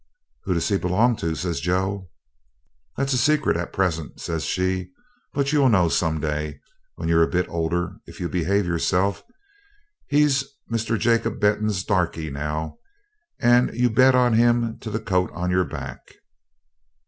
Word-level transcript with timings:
'Who 0.45 0.55
does 0.55 0.67
he 0.67 0.79
belong 0.79 1.15
to?' 1.17 1.35
says 1.35 1.59
Joe. 1.61 2.09
'That's 2.97 3.13
a 3.13 3.17
secret 3.19 3.55
at 3.55 3.71
present,' 3.71 4.19
says 4.19 4.45
she; 4.45 4.89
'but 5.31 5.53
you'll 5.53 5.69
know 5.69 5.89
some 5.89 6.19
day, 6.19 6.59
when 6.95 7.07
you're 7.07 7.21
a 7.21 7.29
bit 7.29 7.47
older, 7.49 7.97
if 8.07 8.19
you 8.19 8.27
behave 8.27 8.65
yourself. 8.65 9.21
He's 10.07 10.43
Mr. 10.71 10.97
Jacob 10.97 11.39
Benton's 11.39 11.83
Darkie 11.83 12.31
now, 12.31 12.79
and 13.39 13.75
you 13.75 13.91
bet 13.91 14.15
on 14.15 14.33
him 14.33 14.79
to 14.79 14.89
the 14.89 14.99
coat 14.99 15.29
on 15.35 15.51
your 15.51 15.65
back.' 15.65 16.15